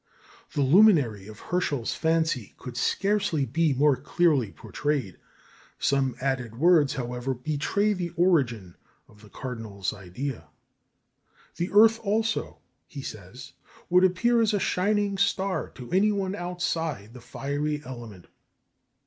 [0.53, 5.19] The luminary of Herschel's fancy could scarcely be more clearly portrayed;
[5.77, 8.73] some added words, however, betray the origin
[9.07, 10.47] of the Cardinal's idea.
[11.57, 13.53] "The earth also," he says,
[13.91, 18.25] "would appear as a shining star to any one outside the fiery element."